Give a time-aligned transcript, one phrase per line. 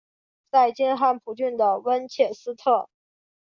[0.49, 2.89] 在今汉普郡的温切斯特。